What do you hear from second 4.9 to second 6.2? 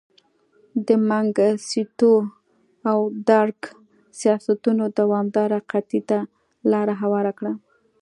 دوامداره قحطۍ ته